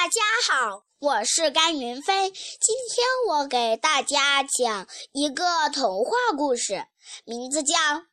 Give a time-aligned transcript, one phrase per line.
[0.00, 2.30] 大家好，我是甘云飞。
[2.30, 6.86] 今天我给大家讲一个童话故事，
[7.26, 7.74] 名字叫《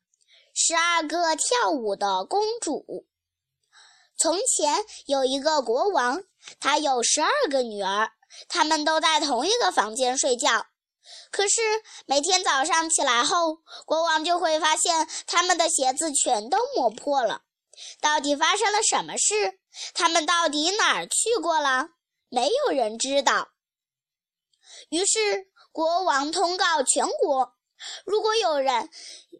[0.53, 2.73] 十二个跳舞的公主》。
[4.17, 6.21] 从前有一个国王，
[6.59, 8.11] 他有十二个女儿，
[8.49, 10.65] 她们都在同一个房间睡觉。
[11.31, 11.61] 可是
[12.05, 17.43] 每天早上起来后，国王就会发现她们的鞋子全都磨破了。
[18.01, 19.59] 到底发生了什么事？
[19.93, 21.89] 他们到底哪儿去过了？
[22.29, 23.49] 没有人知道。
[24.89, 27.53] 于是国王通告全国：
[28.05, 28.89] 如果有人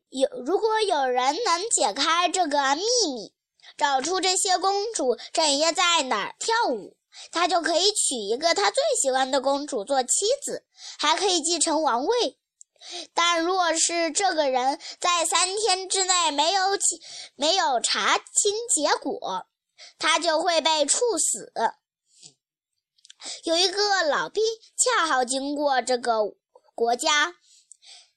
[0.10, 3.34] 有如果有人能解开这个秘密，
[3.76, 6.96] 找出这些公主整夜在哪儿跳舞，
[7.32, 10.66] 他就可以娶一个他最喜欢的公主做妻子，
[11.00, 12.40] 还可以继承王位。
[13.14, 16.62] 但若是这个人在三天之内没有
[17.36, 19.48] 没有查清结果，
[19.98, 21.52] 他就会被处死。
[23.44, 24.44] 有一个老兵
[24.78, 26.20] 恰好经过这个
[26.76, 27.34] 国家，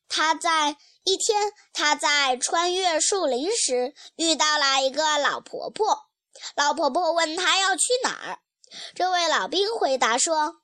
[0.08, 6.10] 他在一天他在穿越树林时遇到了一个老婆婆。
[6.54, 8.38] 老婆婆问他要去哪儿，
[8.94, 10.60] 这位老兵回答说。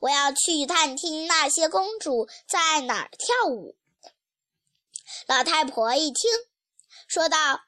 [0.00, 3.76] 我要去探听那些公主在哪儿跳舞。
[5.26, 6.30] 老太婆一听，
[7.08, 7.60] 说道：“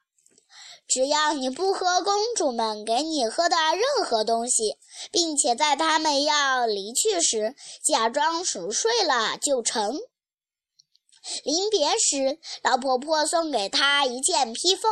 [0.87, 4.77] 只要你不喝公主们给你喝的任何东西，
[5.11, 9.99] 并且在她们要离去时假装熟睡了就成。”
[11.43, 14.91] 临别时，老婆婆送给她一件披风，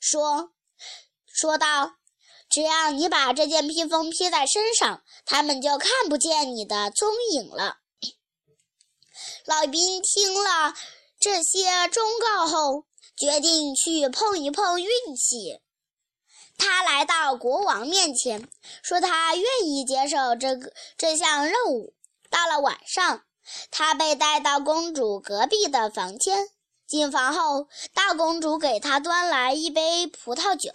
[0.00, 0.52] 说
[1.26, 1.94] ：“说道。”
[2.52, 7.78] 只要你把这件披风披在身上，他们就看不见你的踪影了。
[9.46, 10.74] 老兵听了
[11.18, 12.84] 这些忠告后，
[13.16, 14.86] 决定去碰一碰运
[15.16, 15.60] 气。
[16.58, 18.46] 他来到国王面前，
[18.82, 21.94] 说他愿意接受这个这项任务。
[22.28, 23.22] 到了晚上，
[23.70, 26.50] 他被带到公主隔壁的房间。
[26.86, 30.70] 进房后，大公主给他端来一杯葡萄酒。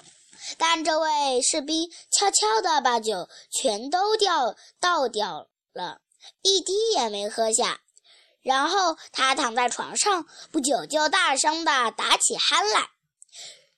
[0.57, 6.01] 但这位士兵悄悄地把酒全都掉倒掉了，
[6.41, 7.81] 一滴也没喝下。
[8.41, 12.89] 然后他躺在床上，不久就大声地打起鼾来。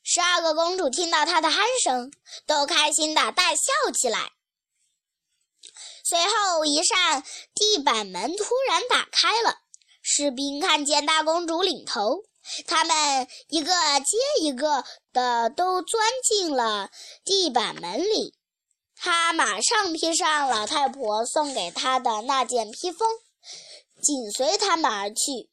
[0.04, 2.12] 十二个公主听到他的鼾声，
[2.46, 4.32] 都开心地大笑起来。
[6.04, 9.60] 随后，一扇地板门突然打开了，
[10.02, 12.24] 士兵看见大公主领头。
[12.66, 14.84] 他们一个接一个
[15.14, 16.90] 的都钻进了
[17.24, 18.36] 地板门里。
[18.96, 23.08] 他马上披上老太婆送给他的那件披风，
[24.02, 25.50] 紧随他们而去。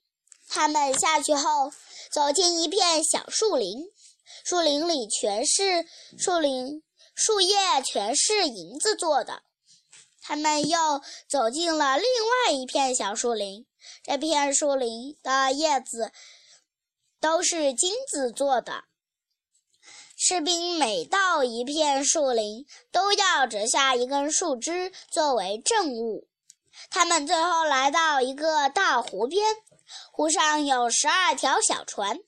[0.48, 1.70] 他们下去后，
[2.10, 3.84] 走进一片小树林，
[4.44, 5.86] 树林里全是
[6.18, 6.82] 树林，
[7.14, 9.42] 树叶全是银子做的。
[10.22, 13.64] 他们又走进了另外一片小树林，
[14.02, 16.10] 这片树林的叶子。
[17.26, 18.84] 都是金子做的。
[20.16, 26.28] 士兵每到一片树林，都要折下一根树枝作为证物。
[26.88, 29.56] 他们最后来到一个大湖边，
[30.12, 32.20] 湖上有十二条小船，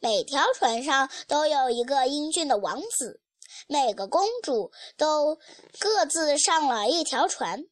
[0.00, 3.20] 每条船上都有一个英俊的王子。
[3.68, 5.38] 每个公主都
[5.78, 7.66] 各自上了一条船，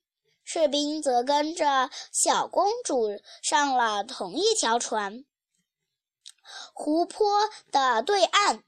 [0.45, 5.25] 士兵则跟着小公主上了同一条船。
[6.73, 8.63] 湖泊的对岸，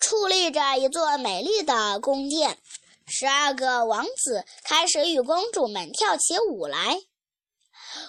[0.00, 2.58] 矗立着一座美丽的宫殿。
[3.06, 7.00] 十二个王子开始与公主们跳起舞来。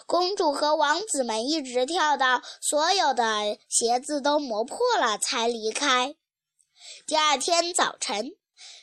[0.05, 6.15] 公主和王子们一直跳到所有的鞋子都磨破了才离开。
[7.05, 8.35] 第二天早晨，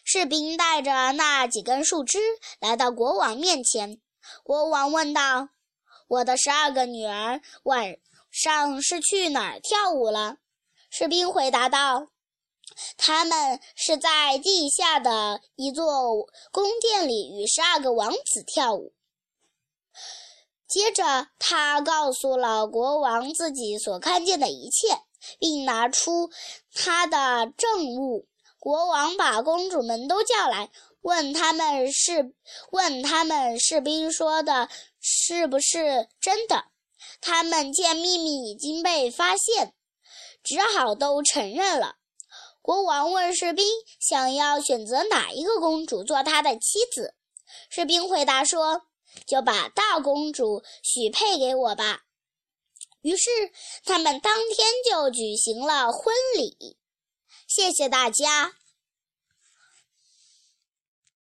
[0.04, 2.18] 士兵带着那几根树枝
[2.60, 4.00] 来到国王面前。
[4.42, 5.50] 国王问道
[6.08, 7.96] ：“我的十二个女儿晚？”
[8.38, 10.36] 上是去哪儿跳舞了？
[10.90, 12.08] 士兵回答道
[12.98, 18.92] ：“他们是在地下的一座宫殿里与十二个王子跳舞。”
[20.68, 25.00] 接着，他告诉了国王自己所看见的一切，
[25.38, 26.30] 并拿出
[26.74, 28.28] 他的证物。
[28.58, 32.34] 国王把公主们都叫来，问他们是
[32.70, 34.68] 问他们士兵说的
[35.00, 36.66] 是不是真的。
[37.20, 39.74] 他们见秘密已经被发现，
[40.42, 41.96] 只好都承认了。
[42.62, 43.64] 国王问士兵
[44.00, 47.14] ：“想要选择哪一个公主做他的妻子？”
[47.70, 48.82] 士兵回答说
[49.26, 52.00] ：“就把大公主许配给我吧。”
[53.02, 53.30] 于是
[53.84, 56.76] 他们当天就举行了婚礼。
[57.46, 58.54] 谢谢大家。